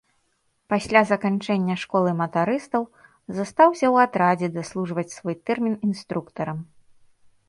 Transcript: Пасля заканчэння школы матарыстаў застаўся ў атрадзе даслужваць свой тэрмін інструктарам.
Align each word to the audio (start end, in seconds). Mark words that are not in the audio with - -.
Пасля 0.73 1.01
заканчэння 1.09 1.73
школы 1.83 2.11
матарыстаў 2.21 2.83
застаўся 3.39 3.85
ў 3.93 4.07
атрадзе 4.07 4.47
даслужваць 4.57 5.13
свой 5.17 5.35
тэрмін 5.51 5.75
інструктарам. 5.89 6.57